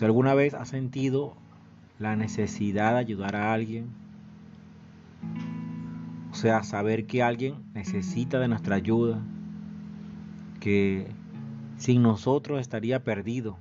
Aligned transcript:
¿Usted 0.00 0.06
alguna 0.06 0.32
vez 0.32 0.54
ha 0.54 0.64
sentido 0.64 1.36
la 1.98 2.16
necesidad 2.16 2.94
de 2.94 3.00
ayudar 3.00 3.36
a 3.36 3.52
alguien? 3.52 3.88
O 6.32 6.34
sea, 6.34 6.62
saber 6.62 7.04
que 7.04 7.22
alguien 7.22 7.56
necesita 7.74 8.40
de 8.40 8.48
nuestra 8.48 8.76
ayuda, 8.76 9.20
que 10.58 11.06
sin 11.76 12.00
nosotros 12.00 12.62
estaría 12.62 13.04
perdido 13.04 13.58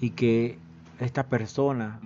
y 0.00 0.10
que 0.10 0.58
esta 0.98 1.28
persona 1.28 2.00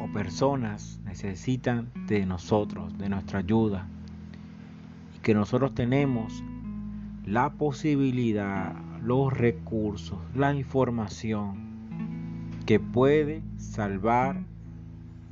o 0.00 0.06
personas 0.12 1.00
necesitan 1.04 1.90
de 2.06 2.24
nosotros, 2.24 2.96
de 2.98 3.08
nuestra 3.08 3.40
ayuda 3.40 3.88
y 5.16 5.18
que 5.22 5.34
nosotros 5.34 5.74
tenemos 5.74 6.44
la 7.24 7.54
posibilidad, 7.54 8.76
los 9.02 9.32
recursos, 9.32 10.20
la 10.36 10.54
información 10.54 11.65
que 12.66 12.80
puede 12.80 13.42
salvar 13.58 14.42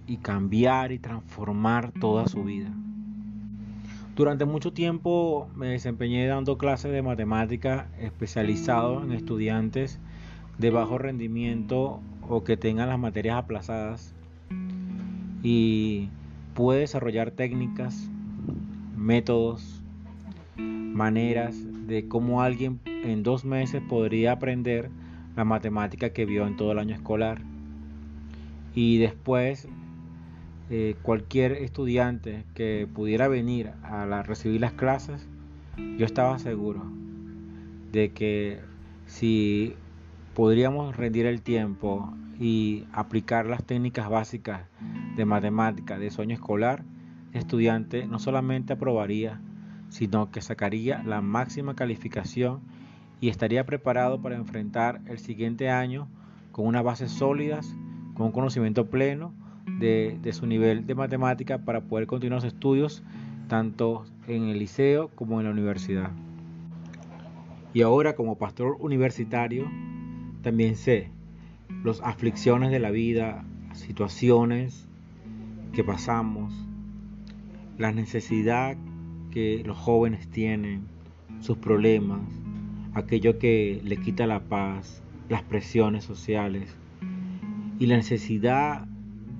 y 0.06 0.18
cambiar 0.18 0.92
y 0.92 0.98
transformar 1.00 1.92
toda 1.92 2.28
su 2.28 2.44
vida. 2.44 2.70
Durante 4.14 4.44
mucho 4.44 4.72
tiempo 4.72 5.48
me 5.56 5.66
desempeñé 5.66 6.26
dando 6.28 6.56
clases 6.56 6.92
de 6.92 7.02
matemática 7.02 7.88
especializado 7.98 9.02
en 9.02 9.10
estudiantes 9.10 9.98
de 10.58 10.70
bajo 10.70 10.98
rendimiento 10.98 12.00
o 12.28 12.44
que 12.44 12.56
tengan 12.56 12.88
las 12.88 12.98
materias 13.00 13.36
aplazadas 13.36 14.14
y 15.42 16.08
pude 16.54 16.78
desarrollar 16.78 17.32
técnicas, 17.32 18.08
métodos, 18.96 19.82
maneras 20.56 21.56
de 21.88 22.06
cómo 22.06 22.40
alguien 22.40 22.78
en 22.86 23.24
dos 23.24 23.44
meses 23.44 23.82
podría 23.82 24.32
aprender 24.32 24.90
la 25.36 25.44
matemática 25.44 26.10
que 26.10 26.26
vio 26.26 26.46
en 26.46 26.56
todo 26.56 26.72
el 26.72 26.78
año 26.78 26.94
escolar. 26.94 27.40
Y 28.74 28.98
después 28.98 29.68
eh, 30.70 30.96
cualquier 31.02 31.52
estudiante 31.52 32.44
que 32.54 32.88
pudiera 32.92 33.28
venir 33.28 33.70
a 33.82 34.22
recibir 34.22 34.60
las 34.60 34.72
clases, 34.72 35.28
yo 35.98 36.06
estaba 36.06 36.38
seguro 36.38 36.84
de 37.92 38.12
que 38.12 38.60
si 39.06 39.74
podríamos 40.34 40.96
rendir 40.96 41.26
el 41.26 41.42
tiempo 41.42 42.12
y 42.40 42.86
aplicar 42.92 43.46
las 43.46 43.62
técnicas 43.64 44.08
básicas 44.08 44.62
de 45.16 45.24
matemática 45.24 45.98
de 45.98 46.10
sueño 46.10 46.34
escolar, 46.34 46.84
el 47.32 47.38
estudiante 47.38 48.06
no 48.06 48.18
solamente 48.18 48.72
aprobaría, 48.72 49.40
sino 49.90 50.30
que 50.30 50.40
sacaría 50.40 51.02
la 51.04 51.20
máxima 51.20 51.74
calificación 51.74 52.60
y 53.20 53.28
estaría 53.28 53.64
preparado 53.64 54.20
para 54.20 54.36
enfrentar 54.36 55.00
el 55.06 55.18
siguiente 55.18 55.70
año 55.70 56.08
con 56.52 56.66
unas 56.66 56.84
bases 56.84 57.10
sólidas, 57.10 57.74
con 58.14 58.26
un 58.26 58.32
conocimiento 58.32 58.86
pleno 58.86 59.32
de, 59.78 60.18
su 60.32 60.46
nivel 60.46 60.86
de 60.86 60.94
matemática 60.94 61.58
para 61.58 61.82
poder 61.82 62.06
continuar 62.06 62.42
los 62.42 62.52
estudios 62.52 63.02
tanto 63.48 64.04
en 64.28 64.44
el 64.44 64.58
liceo 64.58 65.08
como 65.14 65.40
en 65.40 65.46
la 65.46 65.52
universidad. 65.52 66.10
Y 67.72 67.82
ahora 67.82 68.14
como 68.14 68.38
pastor 68.38 68.76
universitario 68.80 69.70
también 70.42 70.76
sé 70.76 71.10
las 71.82 72.00
aflicciones 72.02 72.70
de 72.70 72.78
la 72.78 72.90
vida, 72.90 73.44
situaciones 73.72 74.88
que 75.72 75.84
pasamos, 75.84 76.54
la 77.78 77.92
necesidad 77.92 78.76
que 79.30 79.62
los 79.66 79.76
jóvenes 79.76 80.28
tienen, 80.28 80.86
sus 81.40 81.58
problemas, 81.58 82.20
aquello 82.94 83.38
que 83.38 83.80
le 83.84 83.96
quita 83.96 84.26
la 84.26 84.40
paz, 84.40 85.02
las 85.28 85.42
presiones 85.42 86.04
sociales 86.04 86.76
y 87.78 87.86
la 87.86 87.96
necesidad 87.96 88.86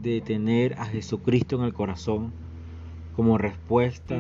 de 0.03 0.21
tener 0.21 0.75
a 0.75 0.87
Jesucristo 0.87 1.57
en 1.57 1.63
el 1.63 1.73
corazón 1.73 2.33
como 3.17 3.39
respuesta 3.39 4.19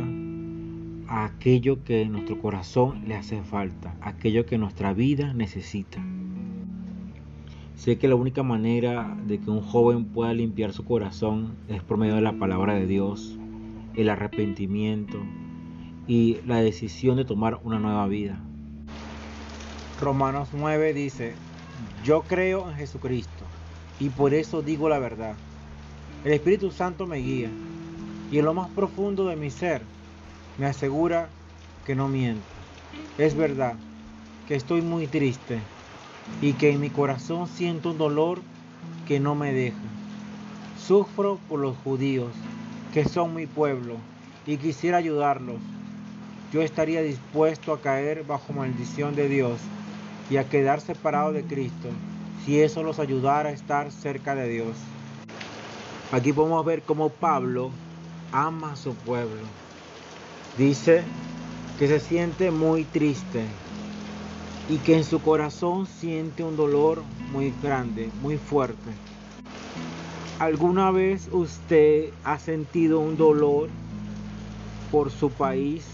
a 1.08 1.24
aquello 1.24 1.84
que 1.84 2.06
nuestro 2.06 2.40
corazón 2.40 3.06
le 3.06 3.16
hace 3.16 3.42
falta, 3.42 3.94
aquello 4.00 4.46
que 4.46 4.56
nuestra 4.56 4.94
vida 4.94 5.34
necesita. 5.34 6.02
Sé 7.74 7.98
que 7.98 8.08
la 8.08 8.14
única 8.14 8.42
manera 8.42 9.16
de 9.26 9.38
que 9.40 9.50
un 9.50 9.60
joven 9.60 10.06
pueda 10.06 10.32
limpiar 10.32 10.72
su 10.72 10.84
corazón 10.84 11.56
es 11.68 11.82
por 11.82 11.98
medio 11.98 12.14
de 12.14 12.22
la 12.22 12.38
palabra 12.38 12.74
de 12.74 12.86
Dios, 12.86 13.38
el 13.96 14.08
arrepentimiento 14.08 15.18
y 16.06 16.38
la 16.46 16.62
decisión 16.62 17.16
de 17.16 17.24
tomar 17.24 17.60
una 17.64 17.80
nueva 17.80 18.06
vida. 18.06 18.40
Romanos 20.04 20.50
9 20.52 20.92
dice, 20.92 21.32
yo 22.04 22.24
creo 22.24 22.68
en 22.68 22.76
Jesucristo 22.76 23.44
y 23.98 24.10
por 24.10 24.34
eso 24.34 24.60
digo 24.60 24.90
la 24.90 24.98
verdad. 24.98 25.34
El 26.26 26.32
Espíritu 26.34 26.70
Santo 26.70 27.06
me 27.06 27.16
guía 27.16 27.48
y 28.30 28.38
en 28.38 28.44
lo 28.44 28.52
más 28.52 28.68
profundo 28.68 29.26
de 29.26 29.36
mi 29.36 29.48
ser 29.48 29.80
me 30.58 30.66
asegura 30.66 31.30
que 31.86 31.94
no 31.94 32.08
miento. 32.08 32.44
Es 33.16 33.34
verdad 33.34 33.76
que 34.46 34.56
estoy 34.56 34.82
muy 34.82 35.06
triste 35.06 35.58
y 36.42 36.52
que 36.52 36.70
en 36.70 36.80
mi 36.80 36.90
corazón 36.90 37.48
siento 37.48 37.92
un 37.92 37.98
dolor 37.98 38.42
que 39.08 39.20
no 39.20 39.34
me 39.34 39.54
deja. 39.54 39.78
Sufro 40.86 41.38
por 41.48 41.60
los 41.60 41.78
judíos, 41.78 42.32
que 42.92 43.08
son 43.08 43.34
mi 43.34 43.46
pueblo, 43.46 43.96
y 44.46 44.58
quisiera 44.58 44.98
ayudarlos. 44.98 45.62
Yo 46.52 46.60
estaría 46.60 47.00
dispuesto 47.00 47.72
a 47.72 47.80
caer 47.80 48.22
bajo 48.24 48.52
maldición 48.52 49.14
de 49.14 49.30
Dios 49.30 49.58
y 50.30 50.36
a 50.36 50.48
quedar 50.48 50.80
separado 50.80 51.32
de 51.32 51.44
Cristo 51.44 51.88
si 52.44 52.60
eso 52.60 52.82
los 52.82 52.98
ayudara 52.98 53.50
a 53.50 53.52
estar 53.52 53.90
cerca 53.90 54.34
de 54.34 54.48
Dios. 54.48 54.76
Aquí 56.12 56.32
podemos 56.32 56.64
ver 56.64 56.82
cómo 56.82 57.08
Pablo 57.08 57.70
ama 58.32 58.72
a 58.72 58.76
su 58.76 58.94
pueblo. 58.94 59.42
Dice 60.58 61.02
que 61.78 61.88
se 61.88 62.00
siente 62.00 62.50
muy 62.50 62.84
triste 62.84 63.44
y 64.68 64.78
que 64.78 64.96
en 64.96 65.04
su 65.04 65.20
corazón 65.20 65.86
siente 65.86 66.42
un 66.42 66.56
dolor 66.56 67.02
muy 67.32 67.52
grande, 67.62 68.10
muy 68.22 68.36
fuerte. 68.36 68.90
¿Alguna 70.38 70.90
vez 70.90 71.28
usted 71.32 72.10
ha 72.24 72.38
sentido 72.38 73.00
un 73.00 73.16
dolor 73.16 73.68
por 74.90 75.10
su 75.10 75.30
país, 75.30 75.86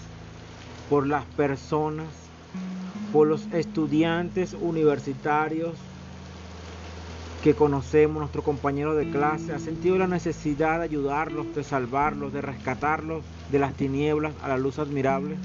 por 0.89 1.07
las 1.07 1.25
personas, 1.25 2.09
por 3.13 3.27
los 3.27 3.47
estudiantes 3.53 4.55
universitarios, 4.55 5.75
que 7.43 7.55
conocemos, 7.55 8.19
nuestro 8.19 8.43
compañero 8.43 8.95
de 8.95 9.11
clase, 9.11 9.55
ha 9.55 9.59
sentido 9.59 9.97
la 9.97 10.07
necesidad 10.07 10.79
de 10.79 10.85
ayudarlos, 10.85 11.55
de 11.55 11.65
salvarlos, 11.65 12.33
de 12.33 12.43
rescatarlos 12.43 13.25
de 13.51 13.59
las 13.59 13.75
tinieblas 13.75 14.35
a 14.43 14.49
la 14.49 14.59
luz 14.59 14.79
admirable. 14.79 15.37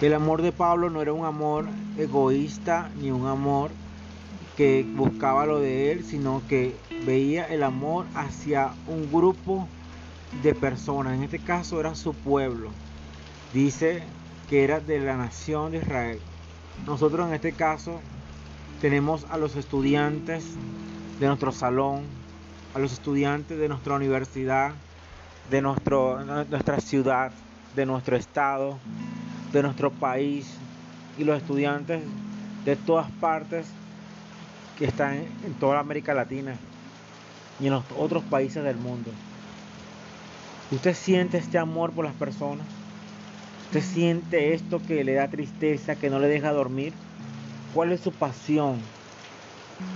El 0.00 0.14
amor 0.14 0.42
de 0.42 0.52
Pablo 0.52 0.88
no 0.88 1.02
era 1.02 1.12
un 1.12 1.24
amor 1.24 1.66
egoísta 1.98 2.90
ni 3.00 3.10
un 3.10 3.26
amor 3.26 3.70
que 4.56 4.86
buscaba 4.94 5.44
lo 5.44 5.58
de 5.58 5.90
él, 5.90 6.04
sino 6.04 6.40
que 6.48 6.76
veía 7.04 7.44
el 7.44 7.62
amor 7.62 8.06
hacia 8.14 8.70
un 8.86 9.10
grupo 9.10 9.66
de 10.42 10.54
personas. 10.54 11.14
En 11.14 11.24
este 11.24 11.38
caso 11.40 11.80
era 11.80 11.94
su 11.94 12.14
pueblo. 12.14 12.70
Dice 13.52 14.02
que 14.48 14.64
era 14.64 14.80
de 14.80 15.00
la 15.00 15.16
nación 15.16 15.72
de 15.72 15.78
Israel. 15.78 16.20
Nosotros 16.84 17.26
en 17.28 17.34
este 17.34 17.52
caso 17.52 18.00
tenemos 18.80 19.26
a 19.30 19.38
los 19.38 19.56
estudiantes 19.56 20.44
de 21.18 21.26
nuestro 21.26 21.52
salón, 21.52 22.02
a 22.74 22.78
los 22.78 22.92
estudiantes 22.92 23.58
de 23.58 23.68
nuestra 23.68 23.94
universidad, 23.94 24.72
de 25.50 25.62
nuestro, 25.62 26.22
nuestra 26.24 26.80
ciudad, 26.80 27.32
de 27.74 27.86
nuestro 27.86 28.16
estado, 28.16 28.78
de 29.52 29.62
nuestro 29.62 29.90
país 29.90 30.54
y 31.18 31.24
los 31.24 31.38
estudiantes 31.38 32.02
de 32.64 32.76
todas 32.76 33.10
partes 33.12 33.66
que 34.78 34.84
están 34.84 35.14
en 35.14 35.54
toda 35.58 35.80
América 35.80 36.12
Latina 36.12 36.54
y 37.60 37.66
en 37.66 37.72
los 37.72 37.84
otros 37.96 38.22
países 38.24 38.62
del 38.62 38.76
mundo. 38.76 39.10
¿Usted 40.70 40.94
siente 40.94 41.38
este 41.38 41.58
amor 41.58 41.92
por 41.92 42.04
las 42.04 42.14
personas? 42.14 42.66
¿Usted 43.66 43.82
siente 43.82 44.54
esto 44.54 44.80
que 44.80 45.02
le 45.02 45.14
da 45.14 45.26
tristeza, 45.26 45.96
que 45.96 46.08
no 46.08 46.20
le 46.20 46.28
deja 46.28 46.52
dormir? 46.52 46.92
¿Cuál 47.74 47.90
es 47.90 48.00
su 48.00 48.12
pasión? 48.12 48.80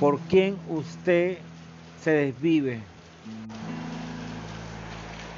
¿Por 0.01 0.19
quién 0.23 0.57
usted 0.69 1.39
se 2.03 2.11
desvive? 2.11 2.81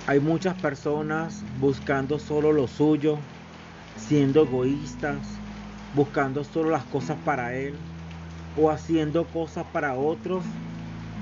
Hay 0.06 0.18
muchas 0.18 0.54
personas 0.54 1.44
buscando 1.60 2.18
solo 2.18 2.52
lo 2.52 2.66
suyo, 2.68 3.18
siendo 3.96 4.44
egoístas, 4.44 5.18
buscando 5.94 6.42
solo 6.42 6.70
las 6.70 6.84
cosas 6.84 7.18
para 7.26 7.54
él 7.54 7.74
o 8.56 8.70
haciendo 8.70 9.26
cosas 9.26 9.66
para 9.74 9.94
otros, 9.94 10.42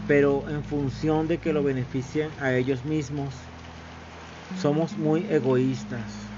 pero 0.07 0.49
en 0.49 0.63
función 0.63 1.27
de 1.27 1.39
que 1.39 1.53
lo 1.53 1.65
beneficien 1.65 2.31
a 2.41 2.55
ellos 2.55 2.85
mismos. 2.85 3.35
Somos 4.61 4.97
muy 4.97 5.27
egoístas 5.29 6.30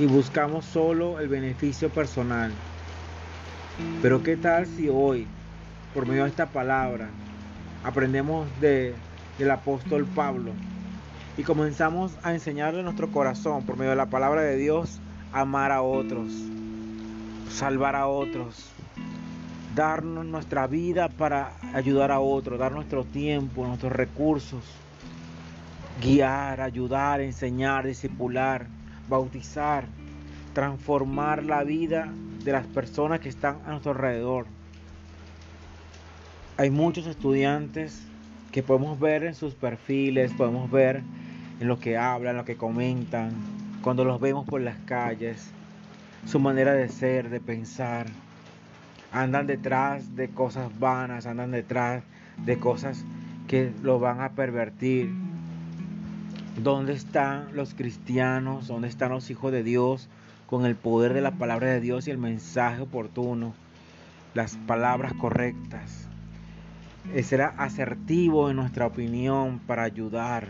y 0.00 0.06
buscamos 0.06 0.64
solo 0.64 1.20
el 1.20 1.28
beneficio 1.28 1.90
personal. 1.90 2.50
Pero 4.02 4.22
¿qué 4.22 4.36
tal 4.36 4.66
si 4.66 4.88
hoy 4.88 5.28
por 5.94 6.06
medio 6.06 6.22
de 6.22 6.30
esta 6.30 6.46
palabra, 6.46 7.08
aprendemos 7.84 8.48
de, 8.60 8.94
del 9.38 9.50
apóstol 9.50 10.06
Pablo 10.06 10.52
y 11.36 11.42
comenzamos 11.42 12.12
a 12.22 12.32
enseñarle 12.32 12.82
nuestro 12.82 13.10
corazón 13.10 13.64
por 13.64 13.76
medio 13.76 13.90
de 13.90 13.96
la 13.96 14.06
palabra 14.06 14.42
de 14.42 14.56
Dios 14.56 15.00
amar 15.32 15.72
a 15.72 15.82
otros, 15.82 16.32
salvar 17.50 17.96
a 17.96 18.06
otros, 18.06 18.70
darnos 19.74 20.24
nuestra 20.26 20.66
vida 20.66 21.08
para 21.08 21.52
ayudar 21.74 22.12
a 22.12 22.20
otros, 22.20 22.58
dar 22.58 22.72
nuestro 22.72 23.04
tiempo, 23.04 23.66
nuestros 23.66 23.92
recursos, 23.92 24.64
guiar, 26.00 26.60
ayudar, 26.60 27.20
enseñar, 27.20 27.86
discipular, 27.86 28.66
bautizar, 29.08 29.84
transformar 30.52 31.44
la 31.44 31.64
vida 31.64 32.12
de 32.44 32.52
las 32.52 32.66
personas 32.66 33.20
que 33.20 33.28
están 33.28 33.58
a 33.66 33.70
nuestro 33.70 33.92
alrededor. 33.92 34.46
Hay 36.56 36.70
muchos 36.70 37.06
estudiantes 37.06 38.02
que 38.52 38.62
podemos 38.62 38.98
ver 38.98 39.24
en 39.24 39.34
sus 39.34 39.54
perfiles, 39.54 40.32
podemos 40.32 40.70
ver 40.70 41.02
en 41.60 41.68
lo 41.68 41.78
que 41.78 41.96
hablan, 41.96 42.36
lo 42.36 42.44
que 42.44 42.56
comentan, 42.56 43.32
cuando 43.82 44.04
los 44.04 44.20
vemos 44.20 44.46
por 44.46 44.60
las 44.60 44.76
calles, 44.86 45.50
su 46.26 46.38
manera 46.38 46.72
de 46.72 46.88
ser, 46.88 47.30
de 47.30 47.40
pensar. 47.40 48.06
Andan 49.12 49.46
detrás 49.46 50.16
de 50.16 50.28
cosas 50.28 50.70
vanas, 50.78 51.26
andan 51.26 51.50
detrás 51.50 52.02
de 52.44 52.58
cosas 52.58 53.04
que 53.48 53.72
lo 53.82 53.98
van 53.98 54.20
a 54.20 54.30
pervertir. 54.32 55.10
¿Dónde 56.56 56.92
están 56.92 57.54
los 57.54 57.74
cristianos? 57.74 58.66
¿Dónde 58.66 58.88
están 58.88 59.12
los 59.12 59.30
hijos 59.30 59.52
de 59.52 59.62
Dios 59.62 60.08
con 60.46 60.66
el 60.66 60.74
poder 60.74 61.14
de 61.14 61.20
la 61.20 61.30
palabra 61.30 61.68
de 61.68 61.80
Dios 61.80 62.06
y 62.06 62.10
el 62.10 62.18
mensaje 62.18 62.82
oportuno? 62.82 63.54
Las 64.34 64.56
palabras 64.56 65.14
correctas. 65.14 66.08
Será 67.22 67.54
asertivo 67.56 68.50
en 68.50 68.56
nuestra 68.56 68.86
opinión 68.86 69.60
para 69.60 69.84
ayudar. 69.84 70.48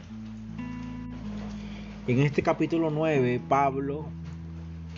En 2.06 2.18
este 2.20 2.42
capítulo 2.42 2.90
9, 2.90 3.40
Pablo 3.48 4.06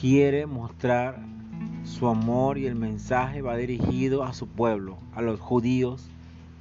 quiere 0.01 0.47
mostrar 0.47 1.19
su 1.85 2.09
amor 2.09 2.59
y 2.59 2.67
el 2.67 2.77
mensaje 2.77 3.43
va 3.43 3.57
dirigido 3.57 4.23
a 4.23 4.33
su 4.33 4.47
pueblo, 4.47 4.99
a 5.15 5.21
los 5.21 5.41
judíos 5.41 6.09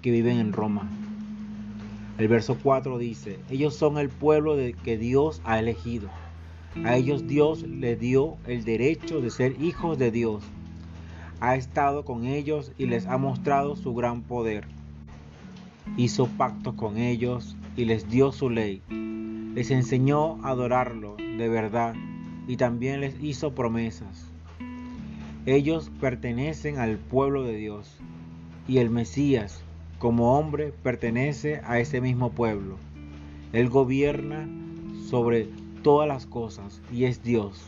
que 0.01 0.11
viven 0.11 0.39
en 0.39 0.51
Roma. 0.51 0.89
El 2.17 2.27
verso 2.27 2.57
4 2.61 2.97
dice, 2.97 3.39
ellos 3.49 3.75
son 3.75 3.97
el 3.97 4.09
pueblo 4.09 4.55
de 4.55 4.73
que 4.73 4.97
Dios 4.97 5.41
ha 5.43 5.59
elegido. 5.59 6.09
A 6.83 6.95
ellos 6.95 7.27
Dios 7.27 7.63
les 7.63 7.99
dio 7.99 8.37
el 8.47 8.63
derecho 8.63 9.21
de 9.21 9.29
ser 9.29 9.61
hijos 9.61 9.97
de 9.97 10.11
Dios. 10.11 10.43
Ha 11.39 11.55
estado 11.55 12.05
con 12.05 12.25
ellos 12.25 12.71
y 12.77 12.85
les 12.85 13.07
ha 13.07 13.17
mostrado 13.17 13.75
su 13.75 13.93
gran 13.93 14.21
poder. 14.21 14.65
Hizo 15.97 16.27
pacto 16.27 16.75
con 16.75 16.97
ellos 16.97 17.57
y 17.75 17.85
les 17.85 18.09
dio 18.09 18.31
su 18.31 18.49
ley. 18.49 18.81
Les 19.53 19.71
enseñó 19.71 20.43
a 20.45 20.49
adorarlo 20.49 21.15
de 21.17 21.49
verdad 21.49 21.95
y 22.47 22.57
también 22.57 23.01
les 23.01 23.21
hizo 23.21 23.53
promesas. 23.53 24.31
Ellos 25.45 25.91
pertenecen 25.99 26.77
al 26.77 26.97
pueblo 26.97 27.43
de 27.43 27.55
Dios 27.55 27.97
y 28.67 28.77
el 28.77 28.89
Mesías 28.89 29.63
como 30.01 30.35
hombre 30.35 30.73
pertenece 30.81 31.61
a 31.63 31.79
ese 31.79 32.01
mismo 32.01 32.31
pueblo. 32.31 32.77
Él 33.53 33.69
gobierna 33.69 34.49
sobre 35.07 35.47
todas 35.83 36.07
las 36.07 36.25
cosas 36.25 36.81
y 36.91 37.03
es 37.03 37.21
Dios. 37.21 37.67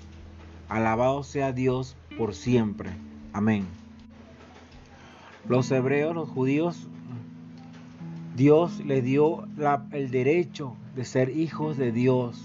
Alabado 0.68 1.22
sea 1.22 1.52
Dios 1.52 1.96
por 2.18 2.34
siempre. 2.34 2.90
Amén. 3.34 3.68
Los 5.48 5.70
hebreos, 5.70 6.16
los 6.16 6.28
judíos, 6.28 6.88
Dios 8.36 8.84
les 8.84 9.04
dio 9.04 9.48
el 9.92 10.10
derecho 10.10 10.76
de 10.96 11.06
ser 11.06 11.38
hijos 11.38 11.78
de 11.78 11.92
Dios. 11.92 12.44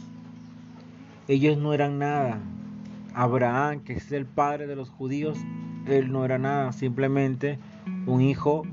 Ellos 1.28 1.56
no 1.56 1.72
eran 1.72 1.98
nada. 1.98 2.40
Abraham, 3.14 3.80
que 3.80 3.94
es 3.94 4.12
el 4.12 4.26
padre 4.26 4.66
de 4.66 4.76
los 4.76 4.90
judíos, 4.90 5.38
él 5.86 6.12
no 6.12 6.26
era 6.26 6.36
nada, 6.36 6.72
simplemente 6.72 7.58
un 8.06 8.20
hijo 8.20 8.64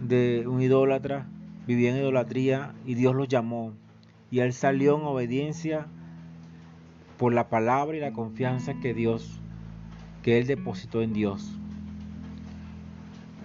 de 0.00 0.44
un 0.46 0.60
idólatra, 0.60 1.26
vivía 1.66 1.90
en 1.90 1.98
idolatría 1.98 2.74
y 2.84 2.94
Dios 2.94 3.14
lo 3.14 3.24
llamó. 3.24 3.72
Y 4.30 4.40
él 4.40 4.52
salió 4.52 4.96
en 4.96 5.04
obediencia 5.04 5.86
por 7.16 7.32
la 7.32 7.48
palabra 7.48 7.96
y 7.96 8.00
la 8.00 8.12
confianza 8.12 8.74
que 8.80 8.94
Dios, 8.94 9.40
que 10.22 10.38
él 10.38 10.46
depositó 10.46 11.02
en 11.02 11.12
Dios. 11.12 11.58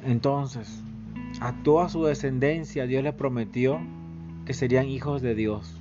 Entonces, 0.03 0.83
a 1.39 1.53
toda 1.63 1.89
su 1.89 2.03
descendencia 2.03 2.87
Dios 2.87 3.03
le 3.03 3.13
prometió 3.13 3.79
que 4.45 4.53
serían 4.53 4.87
hijos 4.87 5.21
de 5.21 5.35
Dios. 5.35 5.79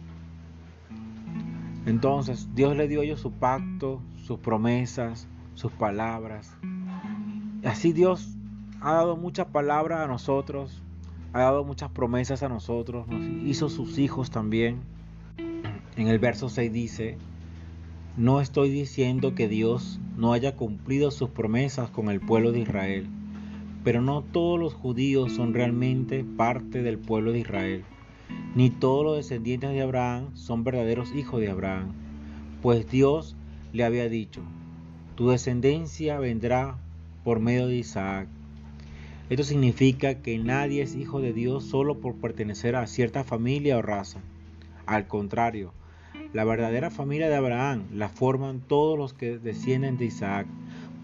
Entonces, 1.86 2.48
Dios 2.54 2.76
le 2.76 2.88
dio 2.88 3.00
a 3.00 3.04
ellos 3.04 3.20
su 3.20 3.32
pacto, 3.32 4.02
sus 4.16 4.38
promesas, 4.38 5.26
sus 5.54 5.72
palabras. 5.72 6.54
Así 7.64 7.92
Dios 7.92 8.36
ha 8.80 8.94
dado 8.94 9.16
muchas 9.16 9.46
palabras 9.46 10.00
a 10.00 10.06
nosotros, 10.06 10.82
ha 11.32 11.40
dado 11.40 11.64
muchas 11.64 11.90
promesas 11.90 12.42
a 12.42 12.48
nosotros, 12.48 13.06
nos 13.08 13.22
hizo 13.46 13.68
sus 13.68 13.98
hijos 13.98 14.30
también. 14.30 14.80
En 15.96 16.08
el 16.08 16.18
verso 16.18 16.48
6 16.48 16.72
dice, 16.72 17.18
no 18.16 18.40
estoy 18.40 18.70
diciendo 18.70 19.34
que 19.34 19.48
Dios 19.48 20.00
no 20.16 20.32
haya 20.32 20.56
cumplido 20.56 21.10
sus 21.10 21.30
promesas 21.30 21.90
con 21.90 22.08
el 22.08 22.20
pueblo 22.20 22.52
de 22.52 22.60
Israel, 22.60 23.06
pero 23.84 24.00
no 24.00 24.22
todos 24.22 24.58
los 24.58 24.72
judíos 24.72 25.32
son 25.32 25.52
realmente 25.52 26.24
parte 26.24 26.82
del 26.82 26.98
pueblo 26.98 27.32
de 27.32 27.40
Israel, 27.40 27.84
ni 28.54 28.70
todos 28.70 29.04
los 29.04 29.16
descendientes 29.16 29.70
de 29.70 29.82
Abraham 29.82 30.34
son 30.34 30.64
verdaderos 30.64 31.14
hijos 31.14 31.40
de 31.40 31.50
Abraham, 31.50 31.92
pues 32.62 32.90
Dios 32.90 33.36
le 33.72 33.84
había 33.84 34.08
dicho, 34.08 34.40
tu 35.16 35.28
descendencia 35.28 36.18
vendrá 36.18 36.78
por 37.24 37.40
medio 37.40 37.66
de 37.66 37.76
Isaac. 37.76 38.26
Esto 39.30 39.44
significa 39.44 40.16
que 40.22 40.38
nadie 40.38 40.82
es 40.82 40.96
hijo 40.96 41.20
de 41.20 41.32
Dios 41.32 41.62
solo 41.64 42.00
por 42.00 42.16
pertenecer 42.16 42.74
a 42.74 42.88
cierta 42.88 43.22
familia 43.22 43.78
o 43.78 43.82
raza. 43.82 44.20
Al 44.86 45.06
contrario, 45.06 45.72
la 46.32 46.42
verdadera 46.42 46.90
familia 46.90 47.28
de 47.28 47.36
Abraham 47.36 47.84
la 47.94 48.08
forman 48.08 48.58
todos 48.58 48.98
los 48.98 49.14
que 49.14 49.38
descienden 49.38 49.98
de 49.98 50.06
Isaac, 50.06 50.48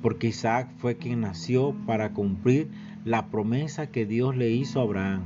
porque 0.03 0.27
Isaac 0.27 0.69
fue 0.79 0.97
quien 0.97 1.21
nació 1.21 1.73
para 1.87 2.15
cumplir 2.15 2.69
la 3.05 3.29
promesa 3.29 3.93
que 3.93 4.07
Dios 4.07 4.37
le 4.37 4.51
hizo 4.51 4.81
a 4.81 4.83
Abraham. 4.83 5.23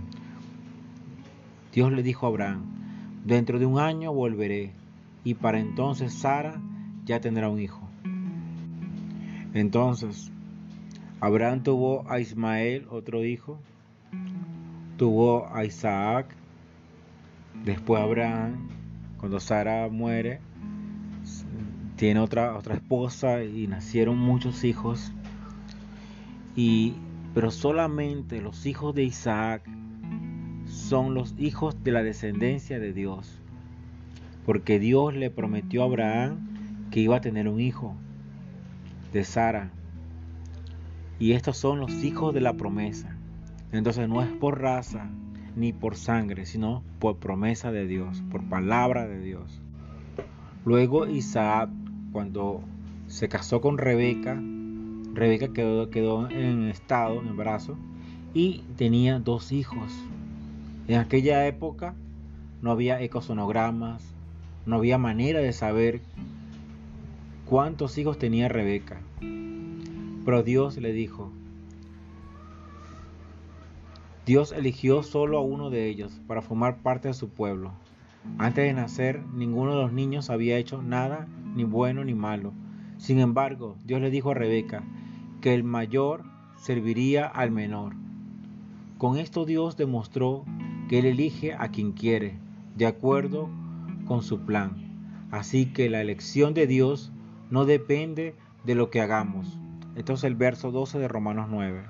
Dios 1.73 1.93
le 1.93 2.03
dijo 2.03 2.27
a 2.27 2.29
Abraham, 2.29 2.67
dentro 3.25 3.59
de 3.59 3.65
un 3.65 3.79
año 3.79 4.13
volveré, 4.13 4.73
y 5.25 5.33
para 5.33 5.59
entonces 5.59 6.13
Sara 6.13 6.61
ya 7.07 7.19
tendrá 7.19 7.49
un 7.49 7.61
hijo. 7.61 7.81
Entonces, 9.55 10.31
Abraham 11.23 11.63
tuvo 11.63 12.11
a 12.11 12.19
Ismael, 12.19 12.87
otro 12.89 13.25
hijo, 13.27 13.59
tuvo 14.97 15.55
a 15.55 15.67
Isaac, 15.67 16.35
después 17.63 18.03
Abraham, 18.03 18.69
cuando 19.19 19.39
Sara 19.39 19.89
muere, 19.91 20.41
tiene 21.97 22.21
otra, 22.21 22.57
otra 22.57 22.75
esposa 22.75 23.45
y 23.45 23.67
nacieron 23.67 24.17
muchos 24.17 24.65
hijos, 24.65 25.13
y, 26.57 26.95
pero 27.35 27.51
solamente 27.51 28.41
los 28.41 28.65
hijos 28.65 28.95
de 28.95 29.05
Isaac 29.05 29.69
son 30.65 31.13
los 31.13 31.35
hijos 31.39 31.85
de 31.85 31.93
la 31.93 32.03
descendencia 32.03 32.79
de 32.79 32.95
Dios, 32.95 33.39
porque 34.47 34.79
Dios 34.79 35.15
le 35.15 35.31
prometió 35.31 35.83
a 35.83 35.85
Abraham 35.85 36.89
que 36.91 37.01
iba 37.01 37.17
a 37.17 37.21
tener 37.21 37.47
un 37.47 37.61
hijo 37.61 37.95
de 39.13 39.23
Sara 39.25 39.71
y 41.21 41.33
estos 41.33 41.59
son 41.59 41.79
los 41.79 42.03
hijos 42.03 42.35
de 42.35 42.41
la 42.41 42.55
promesa. 42.55 43.15
Entonces 43.71 44.09
no 44.09 44.23
es 44.23 44.29
por 44.31 44.61
raza 44.61 45.07
ni 45.55 45.73
por 45.73 45.95
sangre, 45.95 46.47
sino 46.47 46.83
por 46.99 47.17
promesa 47.17 47.71
de 47.71 47.87
Dios, 47.87 48.23
por 48.33 48.43
palabra 48.43 49.07
de 49.07 49.21
Dios. 49.21 49.61
Luego 50.65 51.07
Isaac, 51.07 51.69
cuando 52.13 52.63
se 53.07 53.29
casó 53.29 53.61
con 53.61 53.77
Rebeca, 53.77 54.41
Rebeca 55.13 55.53
quedó, 55.53 55.91
quedó 55.91 56.31
en 56.31 56.69
estado, 56.69 57.21
en 57.21 57.29
embarazo, 57.29 57.77
y 58.33 58.63
tenía 58.77 59.19
dos 59.19 59.53
hijos. 59.53 59.93
En 60.89 60.99
aquella 60.99 61.47
época 61.47 61.95
no 62.63 62.71
había 62.71 63.03
ecosonogramas, 63.03 64.03
no 64.65 64.77
había 64.77 64.97
manera 64.97 65.41
de 65.41 65.53
saber 65.53 66.01
cuántos 67.45 67.99
hijos 67.99 68.19
tenía 68.19 68.49
Rebeca. 68.49 69.01
Pero 70.31 70.45
Dios 70.45 70.77
le 70.77 70.93
dijo, 70.93 71.33
Dios 74.25 74.53
eligió 74.53 75.03
solo 75.03 75.39
a 75.39 75.41
uno 75.41 75.71
de 75.71 75.89
ellos 75.89 76.21
para 76.29 76.41
formar 76.41 76.83
parte 76.83 77.09
de 77.09 77.15
su 77.15 77.31
pueblo. 77.31 77.73
Antes 78.39 78.65
de 78.65 78.73
nacer, 78.73 79.25
ninguno 79.35 79.73
de 79.75 79.83
los 79.83 79.93
niños 79.93 80.31
había 80.31 80.57
hecho 80.57 80.83
nada, 80.83 81.27
ni 81.57 81.65
bueno 81.65 82.05
ni 82.05 82.15
malo. 82.15 82.53
Sin 82.97 83.19
embargo, 83.19 83.77
Dios 83.85 84.01
le 84.01 84.13
dijo 84.13 84.31
a 84.31 84.35
Rebeca 84.35 84.85
que 85.41 85.53
el 85.53 85.65
mayor 85.65 86.23
serviría 86.57 87.27
al 87.27 87.51
menor. 87.51 87.95
Con 88.99 89.19
esto 89.19 89.45
Dios 89.45 89.77
demostró 89.77 90.45
que 90.89 91.01
Él 91.01 91.07
elige 91.07 91.55
a 91.55 91.73
quien 91.73 91.91
quiere, 91.91 92.39
de 92.77 92.87
acuerdo 92.87 93.51
con 94.07 94.23
su 94.23 94.43
plan. 94.47 95.27
Así 95.33 95.67
que 95.67 95.91
la 95.91 96.01
elección 96.01 96.55
de 96.55 96.69
Dios 96.69 97.11
no 97.51 97.65
depende 97.65 98.37
de 98.65 98.77
lo 98.77 98.91
que 98.91 99.01
hagamos. 99.01 99.59
Esto 99.97 100.13
es 100.15 100.25
el 100.25 100.37
verso 100.37 100.71
12 100.71 100.99
de 100.99 101.09
Romanos 101.09 101.49
9. 101.51 101.83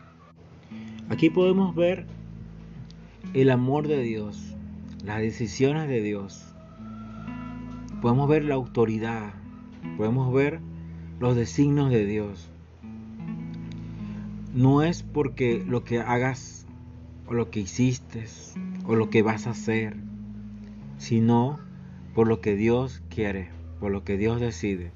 Aquí 1.11 1.29
podemos 1.29 1.75
ver 1.75 2.07
el 3.35 3.51
amor 3.51 3.89
de 3.89 4.03
Dios, 4.03 4.57
las 5.05 5.21
decisiones 5.21 5.89
de 5.89 6.01
Dios. 6.01 6.55
Podemos 8.01 8.29
ver 8.29 8.45
la 8.45 8.55
autoridad, 8.55 9.35
podemos 9.97 10.33
ver 10.33 10.61
los 11.19 11.37
designios 11.37 11.91
de 11.91 12.07
Dios. 12.07 12.51
No 14.55 14.83
es 14.83 15.03
porque 15.03 15.63
lo 15.67 15.85
que 15.85 16.01
hagas 16.01 16.67
o 17.27 17.35
lo 17.35 17.51
que 17.51 17.61
hiciste 17.61 18.25
o 18.87 18.97
lo 18.97 19.11
que 19.11 19.23
vas 19.23 19.47
a 19.47 19.51
hacer, 19.51 19.97
sino 20.97 21.59
por 22.15 22.27
lo 22.27 22.41
que 22.41 22.57
Dios 22.57 23.03
quiere, 23.11 23.51
por 23.79 23.93
lo 23.93 24.05
que 24.05 24.17
Dios 24.17 24.41
decide. 24.41 24.91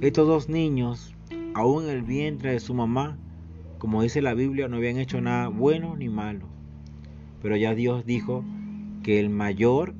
Estos 0.00 0.26
dos 0.26 0.48
niños, 0.48 1.14
aún 1.54 1.84
en 1.84 1.90
el 1.90 2.02
vientre 2.02 2.52
de 2.52 2.60
su 2.60 2.74
mamá, 2.74 3.18
como 3.78 4.02
dice 4.02 4.22
la 4.22 4.34
Biblia, 4.34 4.68
no 4.68 4.76
habían 4.76 4.98
hecho 4.98 5.20
nada 5.20 5.48
bueno 5.48 5.96
ni 5.96 6.08
malo. 6.08 6.46
Pero 7.42 7.56
ya 7.56 7.74
Dios 7.74 8.04
dijo 8.04 8.44
que 9.02 9.18
el 9.18 9.30
mayor 9.30 9.94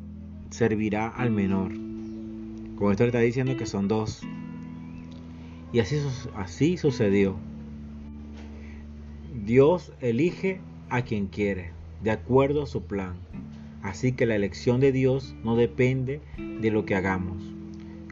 servirá 0.51 1.09
al 1.09 1.31
menor. 1.31 1.73
Con 2.77 2.91
esto 2.91 3.05
le 3.05 3.09
está 3.09 3.21
diciendo 3.21 3.57
que 3.57 3.67
son 3.67 3.89
dos. 3.89 4.23
Y 5.73 5.81
así, 5.81 5.99
así 6.35 6.77
sucedió. 6.77 7.37
Dios 9.45 9.93
elige 10.01 10.61
a 10.91 11.03
quien 11.03 11.27
quiere, 11.27 11.71
de 12.03 12.11
acuerdo 12.11 12.63
a 12.63 12.67
su 12.67 12.83
plan. 12.83 13.15
Así 13.83 14.13
que 14.13 14.27
la 14.27 14.37
elección 14.37 14.81
de 14.81 14.93
Dios 14.93 15.35
no 15.43 15.57
depende 15.57 16.21
de 16.61 16.71
lo 16.71 16.85
que 16.85 16.95
hagamos. 16.95 17.43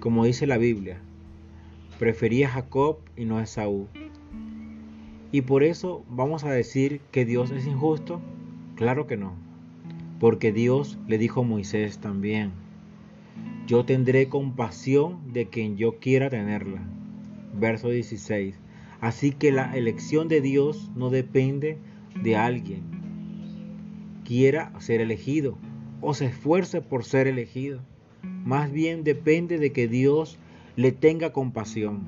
Como 0.00 0.24
dice 0.24 0.46
la 0.46 0.56
Biblia, 0.56 1.02
prefería 1.98 2.48
Jacob 2.48 2.98
y 3.16 3.24
no 3.24 3.38
a 3.38 3.46
Saúl. 3.46 3.88
Y 5.30 5.42
por 5.42 5.62
eso 5.62 6.04
vamos 6.08 6.44
a 6.44 6.50
decir 6.50 7.00
que 7.10 7.24
Dios 7.24 7.50
es 7.50 7.66
injusto. 7.66 8.20
Claro 8.76 9.06
que 9.06 9.16
no. 9.16 9.34
Porque 10.20 10.52
Dios 10.52 10.98
le 11.06 11.18
dijo 11.18 11.40
a 11.40 11.44
Moisés 11.44 11.98
también, 11.98 12.52
yo 13.66 13.84
tendré 13.84 14.28
compasión 14.28 15.32
de 15.32 15.48
quien 15.48 15.76
yo 15.76 15.98
quiera 15.98 16.30
tenerla. 16.30 16.82
Verso 17.54 17.90
16. 17.90 18.54
Así 19.00 19.32
que 19.32 19.52
la 19.52 19.76
elección 19.76 20.28
de 20.28 20.40
Dios 20.40 20.90
no 20.96 21.10
depende 21.10 21.76
de 22.22 22.36
alguien 22.36 22.98
quiera 24.28 24.78
ser 24.78 25.00
elegido 25.00 25.56
o 26.02 26.12
se 26.12 26.26
esfuerce 26.26 26.82
por 26.82 27.02
ser 27.02 27.26
elegido. 27.26 27.80
Más 28.44 28.70
bien 28.70 29.02
depende 29.02 29.56
de 29.56 29.72
que 29.72 29.88
Dios 29.88 30.38
le 30.78 30.92
tenga 30.92 31.32
compasión. 31.32 32.06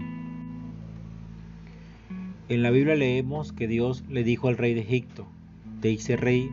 En 2.49 2.62
la 2.62 2.71
Biblia 2.71 2.95
leemos 2.95 3.53
que 3.53 3.67
Dios 3.67 4.05
le 4.09 4.23
dijo 4.23 4.47
al 4.47 4.59
rey 4.59 4.75
de 4.75 4.83
Egipto, 4.83 5.27
te 5.81 5.91
hice 5.91 6.17
rey 6.17 6.49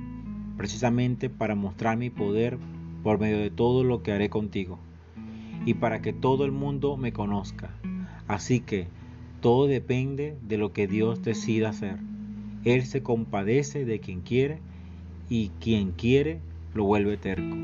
precisamente 0.57 1.29
para 1.29 1.53
mostrar 1.53 1.95
mi 1.95 2.09
poder 2.09 2.57
por 3.03 3.19
medio 3.19 3.37
de 3.37 3.51
todo 3.51 3.83
lo 3.83 4.01
que 4.01 4.13
haré 4.13 4.31
contigo 4.31 4.79
y 5.63 5.75
para 5.75 6.01
que 6.01 6.11
todo 6.11 6.43
el 6.43 6.51
mundo 6.51 6.97
me 6.97 7.13
conozca. 7.13 7.69
Así 8.27 8.61
que 8.61 8.87
todo 9.39 9.67
depende 9.67 10.37
de 10.41 10.57
lo 10.57 10.73
que 10.73 10.87
Dios 10.87 11.21
decida 11.21 11.69
hacer. 11.69 11.99
Él 12.65 12.83
se 12.87 13.03
compadece 13.03 13.85
de 13.85 13.99
quien 13.99 14.21
quiere 14.21 14.57
y 15.29 15.49
quien 15.59 15.91
quiere 15.91 16.39
lo 16.73 16.83
vuelve 16.83 17.17
terco. 17.17 17.55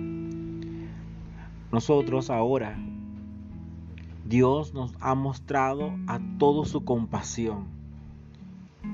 Nosotros 1.72 2.30
ahora, 2.30 2.78
Dios 4.26 4.74
nos 4.74 4.94
ha 5.02 5.16
mostrado 5.16 5.92
a 6.08 6.20
todo 6.38 6.64
su 6.64 6.86
compasión 6.86 7.66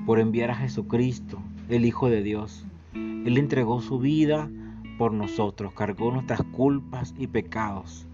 por 0.04 0.18
enviar 0.18 0.50
a 0.50 0.56
Jesucristo, 0.56 1.38
el 1.68 1.84
Hijo 1.84 2.10
de 2.10 2.22
Dios. 2.22 2.66
Él 2.94 3.38
entregó 3.38 3.80
su 3.80 4.00
vida 4.00 4.50
por 4.98 5.12
nosotros, 5.12 5.72
cargó 5.72 6.10
nuestras 6.10 6.42
culpas 6.42 7.14
y 7.16 7.28
pecados 7.28 8.06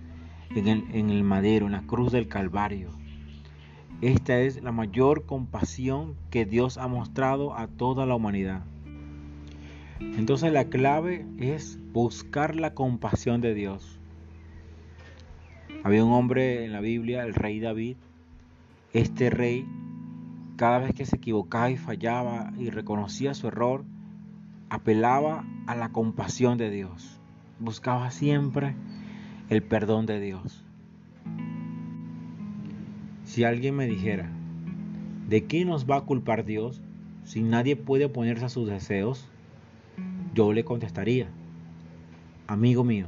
en 0.54 0.68
el, 0.68 0.84
en 0.92 1.08
el 1.08 1.24
madero, 1.24 1.66
en 1.66 1.72
la 1.72 1.86
cruz 1.86 2.12
del 2.12 2.28
Calvario. 2.28 2.90
Esta 4.02 4.40
es 4.40 4.62
la 4.62 4.72
mayor 4.72 5.24
compasión 5.24 6.16
que 6.30 6.44
Dios 6.44 6.76
ha 6.76 6.86
mostrado 6.86 7.56
a 7.56 7.66
toda 7.66 8.04
la 8.04 8.14
humanidad. 8.14 8.62
Entonces 10.00 10.52
la 10.52 10.66
clave 10.66 11.24
es 11.38 11.78
buscar 11.94 12.56
la 12.56 12.74
compasión 12.74 13.40
de 13.40 13.54
Dios. 13.54 13.95
Había 15.86 16.04
un 16.04 16.14
hombre 16.14 16.64
en 16.64 16.72
la 16.72 16.80
Biblia, 16.80 17.22
el 17.22 17.32
rey 17.32 17.60
David. 17.60 17.96
Este 18.92 19.30
rey, 19.30 19.64
cada 20.56 20.80
vez 20.80 20.92
que 20.92 21.06
se 21.06 21.14
equivocaba 21.14 21.70
y 21.70 21.76
fallaba 21.76 22.52
y 22.58 22.70
reconocía 22.70 23.34
su 23.34 23.46
error, 23.46 23.84
apelaba 24.68 25.44
a 25.68 25.76
la 25.76 25.92
compasión 25.92 26.58
de 26.58 26.70
Dios. 26.70 27.20
Buscaba 27.60 28.10
siempre 28.10 28.74
el 29.48 29.62
perdón 29.62 30.06
de 30.06 30.18
Dios. 30.18 30.64
Si 33.22 33.44
alguien 33.44 33.76
me 33.76 33.86
dijera, 33.86 34.28
¿de 35.28 35.44
qué 35.44 35.64
nos 35.64 35.88
va 35.88 35.98
a 35.98 36.04
culpar 36.04 36.44
Dios 36.44 36.82
si 37.22 37.42
nadie 37.42 37.76
puede 37.76 38.06
oponerse 38.06 38.46
a 38.46 38.48
sus 38.48 38.68
deseos? 38.68 39.30
yo 40.34 40.52
le 40.52 40.64
contestaría, 40.64 41.28
amigo 42.48 42.82
mío, 42.82 43.06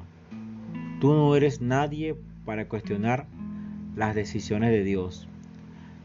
tú 1.00 1.12
no 1.12 1.34
eres 1.34 1.60
nadie 1.60 2.14
para 2.48 2.66
cuestionar 2.66 3.26
las 3.94 4.14
decisiones 4.14 4.70
de 4.70 4.82
Dios. 4.82 5.28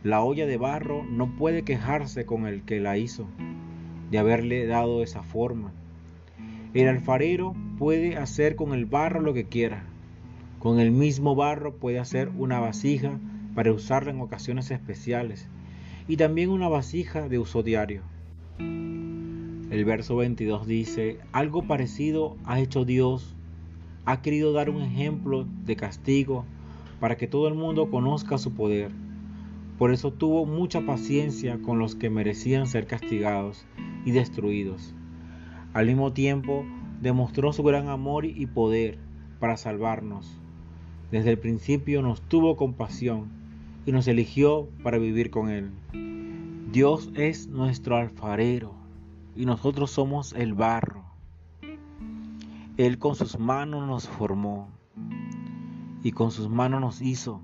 La 0.04 0.22
olla 0.22 0.46
de 0.46 0.58
barro 0.58 1.06
no 1.06 1.38
puede 1.38 1.64
quejarse 1.64 2.26
con 2.26 2.48
el 2.48 2.64
que 2.64 2.82
la 2.82 2.98
hizo 2.98 3.30
de 4.12 4.18
haberle 4.18 4.66
dado 4.66 5.04
esa 5.04 5.24
forma. 5.24 5.72
El 6.74 6.90
alfarero 6.90 7.56
puede 7.80 8.18
hacer 8.18 8.58
con 8.58 8.74
el 8.74 8.86
barro 8.86 9.22
lo 9.22 9.34
que 9.34 9.46
quiera. 9.46 9.86
Con 10.60 10.82
el 10.82 10.92
mismo 10.92 11.34
barro 11.34 11.76
puede 11.76 11.98
hacer 11.98 12.28
una 12.38 12.60
vasija 12.60 13.18
para 13.56 13.72
usarla 13.72 14.12
en 14.12 14.20
ocasiones 14.20 14.70
especiales 14.70 15.48
y 16.10 16.18
también 16.18 16.50
una 16.50 16.68
vasija 16.68 17.30
de 17.30 17.40
uso 17.40 17.64
diario. 17.64 18.02
El 18.60 19.86
verso 19.86 20.18
22 20.18 20.68
dice, 20.68 21.20
algo 21.32 21.64
parecido 21.64 22.36
ha 22.44 22.60
hecho 22.60 22.84
Dios. 22.84 23.34
Ha 24.05 24.22
querido 24.22 24.53
dar 24.53 24.69
un 24.69 24.81
ejemplo 24.81 25.45
de 25.65 25.75
castigo 25.75 26.45
para 27.00 27.17
que 27.17 27.27
todo 27.27 27.48
el 27.48 27.53
mundo 27.53 27.89
conozca 27.89 28.38
su 28.38 28.53
poder. 28.53 28.91
Por 29.77 29.91
eso 29.91 30.12
tuvo 30.12 30.45
mucha 30.45 30.81
paciencia 30.81 31.60
con 31.62 31.79
los 31.79 31.95
que 31.95 32.10
merecían 32.10 32.67
ser 32.67 32.86
castigados 32.86 33.65
y 34.05 34.12
destruidos. 34.12 34.93
Al 35.74 35.88
mismo 35.88 36.13
tiempo, 36.13 36.65
demostró 37.01 37.51
su 37.53 37.63
gran 37.63 37.89
amor 37.89 38.25
y 38.25 38.45
poder 38.45 38.98
para 39.39 39.57
salvarnos. 39.57 40.39
Desde 41.12 41.31
el 41.31 41.39
principio 41.39 42.01
nos 42.01 42.22
tuvo 42.22 42.55
compasión 42.55 43.29
y 43.86 43.91
nos 43.91 44.07
eligió 44.07 44.69
para 44.83 44.98
vivir 44.98 45.29
con 45.29 45.50
Él. 45.50 45.72
Dios 46.72 47.12
es 47.15 47.48
nuestro 47.48 47.98
alfarero 47.98 48.74
y 49.36 49.45
nosotros 49.45 49.91
somos 49.91 50.33
el 50.33 50.53
barro. 50.53 51.02
Él 52.75 52.98
con 52.98 53.13
sus 53.13 53.38
manos 53.38 53.88
nos 53.88 54.10
formó 54.10 54.68
y 56.01 56.12
con 56.12 56.32
sus 56.32 56.50
manos 56.50 56.82
nos 56.82 57.01
hizo. 57.03 57.39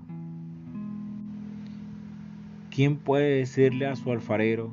¿Quién 2.70 2.96
puede 2.96 3.36
decirle 3.36 3.86
a 3.86 3.94
su 3.94 4.10
alfarero 4.10 4.72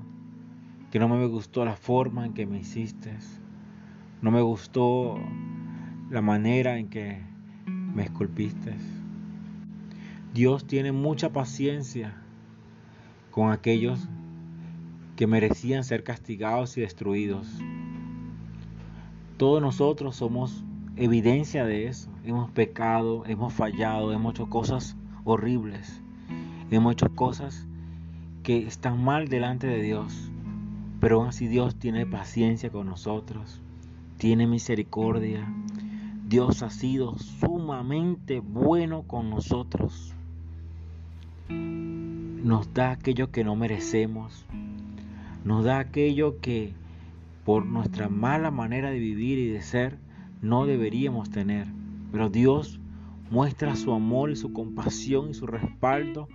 que 0.89 0.97
no 0.97 1.09
me 1.09 1.27
gustó 1.27 1.63
la 1.63 1.75
forma 1.75 2.25
en 2.25 2.33
que 2.33 2.47
me 2.47 2.57
hiciste? 2.57 3.15
No 4.23 4.31
me 4.31 4.41
gustó 4.41 5.19
la 6.09 6.23
manera 6.23 6.79
en 6.79 6.89
que 6.89 7.21
me 7.67 8.01
esculpiste. 8.01 8.73
Dios 10.33 10.65
tiene 10.65 10.91
mucha 10.91 11.31
paciencia 11.31 12.15
con 13.29 13.51
aquellos 13.51 14.09
que 15.15 15.27
merecían 15.27 15.83
ser 15.83 16.03
castigados 16.03 16.77
y 16.77 16.81
destruidos. 16.81 17.47
Todos 19.37 19.61
nosotros 19.61 20.15
somos 20.15 20.63
evidencia 20.95 21.63
de 21.63 21.85
eso. 21.85 22.09
Hemos 22.23 22.49
pecado, 22.49 23.23
hemos 23.27 23.53
fallado, 23.53 24.11
hemos 24.11 24.33
hecho 24.33 24.49
cosas 24.49 24.97
horribles, 25.25 26.01
hemos 26.71 26.93
hecho 26.93 27.13
cosas 27.13 27.67
que 28.41 28.65
están 28.65 29.03
mal 29.03 29.27
delante 29.27 29.67
de 29.67 29.83
Dios. 29.83 30.31
Pero 30.99 31.17
aún 31.17 31.27
así 31.27 31.47
Dios 31.47 31.75
tiene 31.75 32.07
paciencia 32.07 32.71
con 32.71 32.87
nosotros, 32.87 33.61
tiene 34.17 34.47
misericordia. 34.47 35.47
Dios 36.27 36.63
ha 36.63 36.71
sido 36.71 37.15
sumamente 37.19 38.39
bueno 38.39 39.03
con 39.03 39.29
nosotros. 39.29 40.15
Nos 41.47 42.73
da 42.73 42.89
aquello 42.89 43.29
que 43.29 43.43
no 43.43 43.55
merecemos, 43.55 44.45
nos 45.45 45.63
da 45.63 45.77
aquello 45.77 46.39
que 46.41 46.73
por 47.47 47.65
nuestra 47.65 48.09
mala 48.09 48.51
manera 48.51 48.89
de 48.89 48.99
vivir 48.99 49.39
y 49.39 49.47
de 49.47 49.61
ser, 49.61 49.97
no 50.41 50.65
deberíamos 50.65 51.29
tener. 51.29 51.65
Pero 52.11 52.29
Dios 52.29 52.81
muestra 53.31 53.77
su 53.77 53.93
amor 53.93 54.31
y 54.31 54.35
su 54.35 54.51
compasión 54.51 55.29
y 55.29 55.33
su 55.33 55.47
respaldo, 55.47 56.27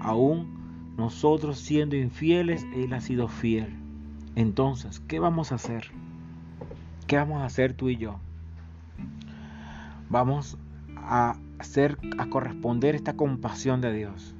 aún 0.00 0.94
nosotros 0.96 1.60
siendo 1.60 1.94
infieles, 1.94 2.66
Él 2.74 2.92
ha 2.94 3.00
sido 3.00 3.28
fiel. 3.28 3.76
Entonces, 4.34 4.98
¿qué 4.98 5.20
vamos 5.20 5.52
a 5.52 5.54
hacer? 5.54 5.92
¿Qué 7.06 7.14
vamos 7.14 7.42
a 7.42 7.46
hacer 7.46 7.74
tú 7.74 7.88
y 7.88 7.96
yo? 7.98 8.16
Vamos 10.10 10.58
a 10.96 11.36
hacer, 11.60 11.96
a 12.18 12.26
corresponder 12.26 12.96
esta 12.96 13.14
compasión 13.14 13.80
de 13.80 13.92
Dios 13.92 14.34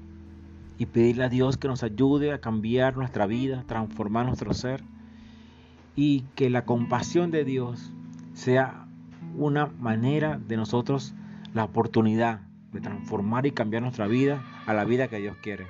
y 0.77 0.87
pedirle 0.87 1.23
a 1.23 1.29
Dios 1.29 1.57
que 1.57 1.69
nos 1.69 1.85
ayude 1.85 2.33
a 2.33 2.41
cambiar 2.41 2.97
nuestra 2.97 3.27
vida, 3.29 3.63
transformar 3.69 4.27
nuestro 4.27 4.53
ser 4.55 4.83
y 5.97 6.25
que 6.35 6.51
la 6.51 6.65
compasión 6.65 7.31
de 7.31 7.45
Dios 7.45 7.93
sea 8.35 8.87
una 9.37 9.67
manera 9.67 10.39
de 10.39 10.57
nosotros 10.57 11.15
la 11.55 11.65
oportunidad 11.65 12.41
de 12.73 12.81
transformar 12.83 13.47
y 13.47 13.53
cambiar 13.53 13.83
nuestra 13.83 14.07
vida 14.07 14.45
a 14.67 14.75
la 14.75 14.85
vida 14.85 15.09
que 15.09 15.19
Dios 15.19 15.37
quiere. 15.43 15.67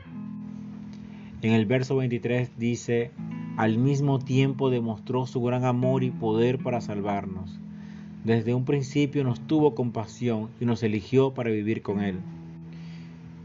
En 1.42 1.52
el 1.52 1.64
verso 1.64 1.96
23 1.96 2.58
dice, 2.58 3.12
al 3.56 3.78
mismo 3.78 4.18
tiempo 4.18 4.68
demostró 4.68 5.26
su 5.26 5.40
gran 5.42 5.64
amor 5.64 6.02
y 6.02 6.10
poder 6.10 6.58
para 6.58 6.80
salvarnos. 6.80 7.60
Desde 8.24 8.54
un 8.54 8.64
principio 8.64 9.22
nos 9.22 9.40
tuvo 9.40 9.76
compasión 9.76 10.48
y 10.60 10.64
nos 10.64 10.82
eligió 10.82 11.34
para 11.34 11.50
vivir 11.50 11.82
con 11.82 12.00
Él. 12.00 12.16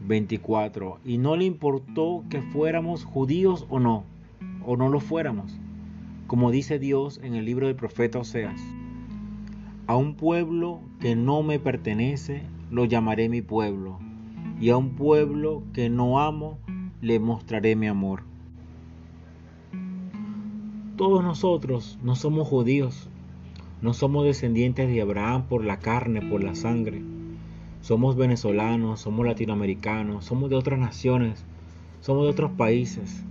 24. 0.08 0.98
Y 1.04 1.18
no 1.18 1.36
le 1.36 1.44
importó 1.44 2.24
que 2.28 2.42
fuéramos 2.42 3.04
judíos 3.04 3.66
o 3.68 3.78
no, 3.78 4.02
o 4.66 4.76
no 4.76 4.88
lo 4.88 4.98
fuéramos, 4.98 5.56
como 6.32 6.50
dice 6.50 6.78
Dios 6.78 7.20
en 7.22 7.34
el 7.34 7.44
libro 7.44 7.66
del 7.66 7.76
profeta 7.76 8.18
Oseas. 8.18 8.58
A 9.86 9.96
un 9.96 10.14
pueblo 10.14 10.80
que 10.98 11.14
no 11.14 11.42
me 11.42 11.58
pertenece, 11.58 12.44
lo 12.70 12.86
llamaré 12.86 13.28
mi 13.28 13.42
pueblo, 13.42 13.98
y 14.58 14.70
a 14.70 14.78
un 14.78 14.94
pueblo 14.96 15.62
que 15.74 15.90
no 15.90 16.20
amo, 16.20 16.58
le 17.02 17.20
mostraré 17.20 17.76
mi 17.76 17.86
amor. 17.86 18.22
Todos 20.96 21.22
nosotros 21.22 21.98
no 22.02 22.16
somos 22.16 22.48
judíos, 22.48 23.10
no 23.82 23.92
somos 23.92 24.24
descendientes 24.24 24.88
de 24.88 25.02
Abraham 25.02 25.42
por 25.50 25.62
la 25.66 25.80
carne, 25.80 26.22
por 26.22 26.42
la 26.42 26.54
sangre. 26.54 27.02
Somos 27.82 28.16
venezolanos, 28.16 29.00
somos 29.00 29.26
latinoamericanos, 29.26 30.24
somos 30.24 30.48
de 30.48 30.56
otras 30.56 30.78
naciones, 30.78 31.44
somos 32.00 32.24
de 32.24 32.30
otros 32.30 32.52
países. 32.52 33.22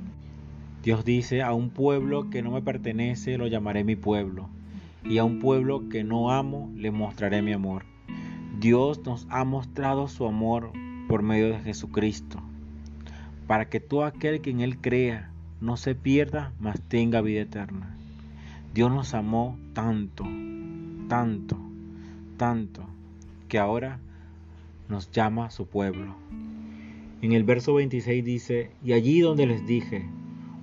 Dios 0.84 1.06
dice, 1.06 1.44
a 1.44 1.54
un 1.54 1.70
pueblo 1.70 2.32
que 2.32 2.42
no 2.42 2.52
me 2.52 2.64
pertenece 2.64 3.38
lo 3.38 3.46
llamaré 3.46 3.84
mi 3.84 3.96
pueblo 3.96 4.50
y 5.04 5.20
a 5.20 5.24
un 5.24 5.38
pueblo 5.40 5.90
que 5.90 6.04
no 6.04 6.32
amo 6.32 6.72
le 6.76 6.90
mostraré 6.90 7.44
mi 7.44 7.54
amor. 7.54 7.84
Dios 8.60 9.00
nos 9.06 9.28
ha 9.30 9.44
mostrado 9.44 10.08
su 10.08 10.26
amor 10.26 10.72
por 11.08 11.22
medio 11.22 11.50
de 11.50 11.60
Jesucristo, 11.60 12.40
para 13.46 13.70
que 13.70 13.80
todo 13.80 14.06
aquel 14.06 14.42
que 14.42 14.50
en 14.50 14.62
Él 14.62 14.78
crea 14.78 15.32
no 15.60 15.78
se 15.78 15.94
pierda, 15.94 16.52
mas 16.60 16.82
tenga 16.82 17.22
vida 17.22 17.42
eterna. 17.42 17.96
Dios 18.74 18.92
nos 18.92 19.14
amó 19.14 19.58
tanto, 19.74 20.24
tanto, 21.08 21.58
tanto, 22.38 22.86
que 23.48 23.60
ahora 23.60 24.00
nos 24.90 25.12
llama 25.12 25.52
su 25.52 25.68
pueblo. 25.68 26.16
En 27.22 27.34
el 27.34 27.44
verso 27.44 27.76
26 27.76 28.26
dice, 28.26 28.72
y 28.84 28.94
allí 28.94 29.20
donde 29.20 29.46
les 29.46 29.68
dije, 29.68 30.08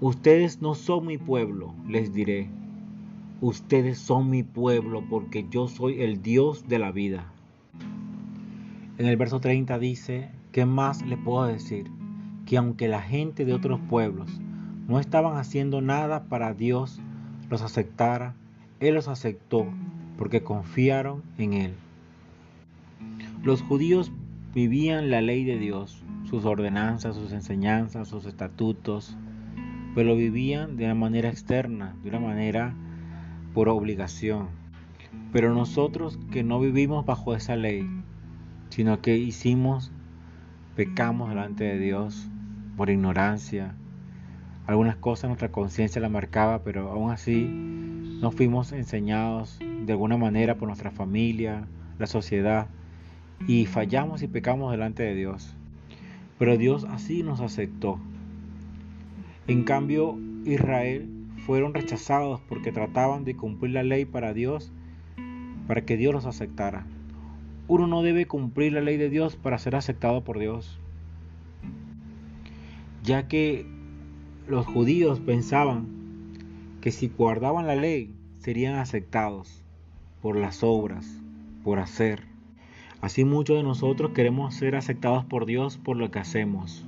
ustedes 0.00 0.60
no 0.62 0.74
son 0.74 1.06
mi 1.06 1.18
pueblo, 1.18 1.74
les 1.86 2.12
diré, 2.12 2.48
Ustedes 3.40 3.98
son 3.98 4.30
mi 4.30 4.42
pueblo 4.42 5.04
porque 5.08 5.46
yo 5.48 5.68
soy 5.68 6.02
el 6.02 6.22
Dios 6.22 6.66
de 6.66 6.80
la 6.80 6.90
vida. 6.90 7.32
En 8.98 9.06
el 9.06 9.16
verso 9.16 9.38
30 9.38 9.78
dice, 9.78 10.32
¿qué 10.50 10.66
más 10.66 11.06
le 11.06 11.16
puedo 11.16 11.46
decir? 11.46 11.88
Que 12.46 12.56
aunque 12.56 12.88
la 12.88 13.00
gente 13.00 13.44
de 13.44 13.54
otros 13.54 13.78
pueblos 13.88 14.40
no 14.88 14.98
estaban 14.98 15.36
haciendo 15.36 15.80
nada 15.80 16.24
para 16.24 16.52
Dios 16.52 16.98
los 17.48 17.62
aceptara, 17.62 18.34
Él 18.80 18.96
los 18.96 19.06
aceptó 19.06 19.68
porque 20.16 20.42
confiaron 20.42 21.22
en 21.38 21.52
Él. 21.52 21.74
Los 23.44 23.62
judíos 23.62 24.10
vivían 24.52 25.10
la 25.10 25.20
ley 25.20 25.44
de 25.44 25.60
Dios, 25.60 26.02
sus 26.24 26.44
ordenanzas, 26.44 27.14
sus 27.14 27.30
enseñanzas, 27.30 28.08
sus 28.08 28.26
estatutos, 28.26 29.16
pero 29.98 30.10
lo 30.10 30.16
vivían 30.16 30.76
de 30.76 30.84
una 30.84 30.94
manera 30.94 31.28
externa, 31.28 31.96
de 32.04 32.10
una 32.10 32.20
manera 32.20 32.72
por 33.52 33.68
obligación. 33.68 34.46
Pero 35.32 35.52
nosotros 35.52 36.20
que 36.30 36.44
no 36.44 36.60
vivimos 36.60 37.04
bajo 37.04 37.34
esa 37.34 37.56
ley, 37.56 37.84
sino 38.68 39.00
que 39.00 39.16
hicimos, 39.16 39.90
pecamos 40.76 41.30
delante 41.30 41.64
de 41.64 41.80
Dios 41.80 42.30
por 42.76 42.90
ignorancia. 42.90 43.74
Algunas 44.68 44.94
cosas 44.94 45.30
nuestra 45.30 45.50
conciencia 45.50 46.00
la 46.00 46.08
marcaba, 46.08 46.62
pero 46.62 46.92
aún 46.92 47.10
así 47.10 47.48
no 48.20 48.30
fuimos 48.30 48.70
enseñados 48.70 49.58
de 49.84 49.92
alguna 49.92 50.16
manera 50.16 50.58
por 50.58 50.68
nuestra 50.68 50.92
familia, 50.92 51.66
la 51.98 52.06
sociedad, 52.06 52.68
y 53.48 53.66
fallamos 53.66 54.22
y 54.22 54.28
pecamos 54.28 54.70
delante 54.70 55.02
de 55.02 55.16
Dios. 55.16 55.56
Pero 56.38 56.56
Dios 56.56 56.84
así 56.84 57.24
nos 57.24 57.40
aceptó. 57.40 57.98
En 59.48 59.64
cambio, 59.64 60.18
Israel 60.44 61.08
fueron 61.46 61.72
rechazados 61.72 62.38
porque 62.50 62.70
trataban 62.70 63.24
de 63.24 63.34
cumplir 63.34 63.72
la 63.72 63.82
ley 63.82 64.04
para 64.04 64.34
Dios, 64.34 64.70
para 65.66 65.86
que 65.86 65.96
Dios 65.96 66.12
los 66.12 66.26
aceptara. 66.26 66.86
Uno 67.66 67.86
no 67.86 68.02
debe 68.02 68.26
cumplir 68.26 68.74
la 68.74 68.82
ley 68.82 68.98
de 68.98 69.08
Dios 69.08 69.36
para 69.36 69.56
ser 69.56 69.74
aceptado 69.74 70.22
por 70.22 70.38
Dios, 70.38 70.78
ya 73.02 73.26
que 73.26 73.64
los 74.46 74.66
judíos 74.66 75.18
pensaban 75.20 75.86
que 76.82 76.90
si 76.90 77.08
guardaban 77.08 77.66
la 77.66 77.74
ley 77.74 78.14
serían 78.36 78.74
aceptados 78.74 79.64
por 80.20 80.36
las 80.36 80.62
obras, 80.62 81.22
por 81.64 81.78
hacer. 81.78 82.24
Así 83.00 83.24
muchos 83.24 83.56
de 83.56 83.62
nosotros 83.62 84.10
queremos 84.10 84.54
ser 84.54 84.76
aceptados 84.76 85.24
por 85.24 85.46
Dios 85.46 85.78
por 85.78 85.96
lo 85.96 86.10
que 86.10 86.18
hacemos. 86.18 86.84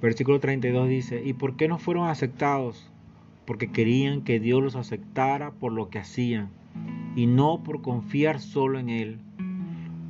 Versículo 0.00 0.40
32 0.40 0.88
dice, 0.88 1.22
¿y 1.24 1.34
por 1.34 1.56
qué 1.56 1.68
no 1.68 1.78
fueron 1.78 2.08
aceptados? 2.08 2.90
Porque 3.44 3.70
querían 3.70 4.22
que 4.22 4.40
Dios 4.40 4.62
los 4.62 4.76
aceptara 4.76 5.50
por 5.50 5.72
lo 5.72 5.90
que 5.90 5.98
hacían 5.98 6.48
y 7.16 7.26
no 7.26 7.62
por 7.62 7.82
confiar 7.82 8.40
solo 8.40 8.78
en 8.78 8.88
Él. 8.88 9.18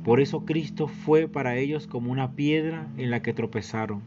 Por 0.03 0.21
eso 0.21 0.45
Cristo 0.45 0.87
fue 0.87 1.27
para 1.27 1.57
ellos 1.57 1.87
como 1.87 2.11
una 2.11 2.31
piedra 2.31 2.87
en 2.97 3.11
la 3.11 3.21
que 3.21 3.33
tropezaron. 3.33 4.01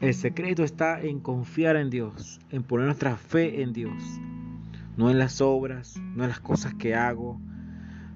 El 0.00 0.14
secreto 0.14 0.64
está 0.64 1.00
en 1.00 1.20
confiar 1.20 1.76
en 1.76 1.90
Dios, 1.90 2.40
en 2.50 2.62
poner 2.62 2.86
nuestra 2.86 3.16
fe 3.16 3.62
en 3.62 3.72
Dios, 3.72 4.02
no 4.96 5.10
en 5.10 5.18
las 5.18 5.40
obras, 5.40 6.00
no 6.14 6.24
en 6.24 6.30
las 6.30 6.40
cosas 6.40 6.74
que 6.74 6.94
hago, 6.94 7.40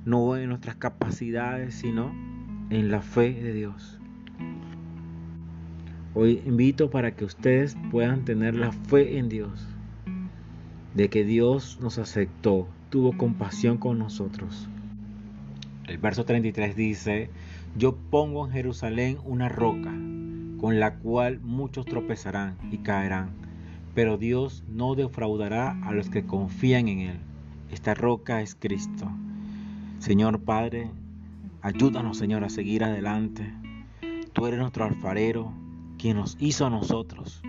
no 0.04 0.36
en 0.36 0.48
nuestras 0.48 0.76
capacidades, 0.76 1.74
sino 1.74 2.12
en 2.70 2.90
la 2.90 3.00
fe 3.00 3.32
de 3.32 3.52
Dios. 3.52 3.97
Hoy 6.20 6.42
invito 6.44 6.90
para 6.90 7.12
que 7.14 7.24
ustedes 7.24 7.76
puedan 7.92 8.24
tener 8.24 8.56
la 8.56 8.72
fe 8.72 9.18
en 9.18 9.28
Dios, 9.28 9.68
de 10.92 11.08
que 11.10 11.22
Dios 11.22 11.78
nos 11.80 11.98
aceptó, 11.98 12.66
tuvo 12.90 13.16
compasión 13.16 13.78
con 13.78 14.00
nosotros. 14.00 14.68
El 15.86 15.98
verso 15.98 16.24
33 16.24 16.74
dice, 16.74 17.30
yo 17.76 17.94
pongo 17.94 18.44
en 18.44 18.52
Jerusalén 18.52 19.18
una 19.24 19.48
roca 19.48 19.92
con 20.60 20.80
la 20.80 20.96
cual 20.96 21.38
muchos 21.38 21.86
tropezarán 21.86 22.56
y 22.72 22.78
caerán, 22.78 23.30
pero 23.94 24.18
Dios 24.18 24.64
no 24.66 24.96
defraudará 24.96 25.80
a 25.84 25.92
los 25.92 26.10
que 26.10 26.26
confían 26.26 26.88
en 26.88 26.98
Él. 26.98 27.18
Esta 27.70 27.94
roca 27.94 28.42
es 28.42 28.56
Cristo. 28.56 29.08
Señor 30.00 30.40
Padre, 30.40 30.90
ayúdanos 31.62 32.18
Señor 32.18 32.42
a 32.42 32.48
seguir 32.48 32.82
adelante. 32.82 33.52
Tú 34.32 34.48
eres 34.48 34.58
nuestro 34.58 34.84
alfarero, 34.84 35.52
quien 35.98 36.16
nos 36.16 36.36
hizo 36.40 36.66
a 36.66 36.70
nosotros, 36.70 37.42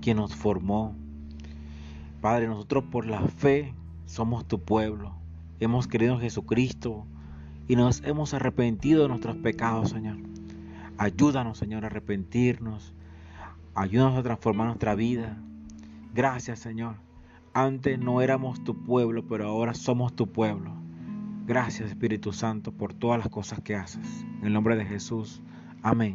quien 0.00 0.18
nos 0.18 0.34
formó. 0.34 0.94
Padre, 2.20 2.46
nosotros 2.46 2.84
por 2.90 3.06
la 3.06 3.22
fe 3.22 3.74
somos 4.06 4.46
tu 4.46 4.60
pueblo. 4.60 5.14
Hemos 5.60 5.88
creído 5.88 6.14
en 6.14 6.20
Jesucristo 6.20 7.06
y 7.66 7.76
nos 7.76 8.02
hemos 8.04 8.34
arrepentido 8.34 9.02
de 9.02 9.08
nuestros 9.08 9.36
pecados, 9.36 9.90
Señor. 9.90 10.18
Ayúdanos, 10.98 11.58
Señor, 11.58 11.84
a 11.84 11.86
arrepentirnos. 11.88 12.94
Ayúdanos 13.74 14.18
a 14.18 14.22
transformar 14.22 14.66
nuestra 14.66 14.94
vida. 14.94 15.36
Gracias, 16.14 16.58
Señor. 16.58 16.96
Antes 17.54 17.98
no 17.98 18.20
éramos 18.20 18.62
tu 18.64 18.84
pueblo, 18.84 19.26
pero 19.26 19.46
ahora 19.46 19.74
somos 19.74 20.14
tu 20.14 20.26
pueblo. 20.26 20.72
Gracias, 21.46 21.90
Espíritu 21.90 22.32
Santo, 22.32 22.72
por 22.72 22.94
todas 22.94 23.18
las 23.18 23.28
cosas 23.28 23.60
que 23.60 23.74
haces. 23.74 24.24
En 24.40 24.46
el 24.46 24.52
nombre 24.52 24.76
de 24.76 24.84
Jesús. 24.84 25.40
Amén. 25.82 26.14